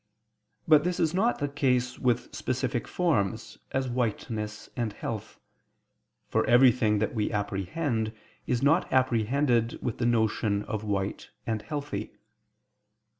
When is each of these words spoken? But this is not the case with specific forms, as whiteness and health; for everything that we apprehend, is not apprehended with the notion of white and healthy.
But 0.67 0.83
this 0.83 0.99
is 0.99 1.13
not 1.13 1.37
the 1.37 1.47
case 1.47 1.99
with 1.99 2.33
specific 2.33 2.87
forms, 2.87 3.59
as 3.71 3.87
whiteness 3.87 4.67
and 4.75 4.93
health; 4.93 5.39
for 6.27 6.43
everything 6.47 6.97
that 6.97 7.13
we 7.13 7.31
apprehend, 7.31 8.11
is 8.47 8.63
not 8.63 8.91
apprehended 8.91 9.77
with 9.79 9.99
the 9.99 10.07
notion 10.07 10.63
of 10.63 10.83
white 10.83 11.29
and 11.45 11.61
healthy. 11.61 12.13